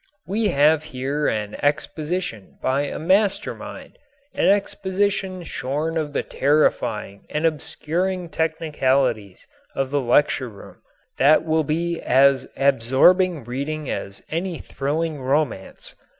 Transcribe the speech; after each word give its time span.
We 0.25 0.47
have 0.47 0.83
here 0.85 1.27
an 1.27 1.57
exposition 1.63 2.57
by 2.59 2.87
a 2.87 2.97
master 2.97 3.53
mind, 3.53 3.99
an 4.33 4.47
exposition 4.47 5.43
shorn 5.43 5.95
of 5.95 6.11
the 6.11 6.23
terrifying 6.23 7.27
and 7.29 7.45
obscuring 7.45 8.29
technicalities 8.29 9.45
of 9.75 9.91
the 9.91 10.01
lecture 10.01 10.49
room, 10.49 10.77
that 11.19 11.45
will 11.45 11.63
be 11.63 12.01
as 12.01 12.47
absorbing 12.57 13.43
reading 13.43 13.91
as 13.91 14.23
any 14.31 14.57
thrilling 14.57 15.21
romance. 15.21 15.93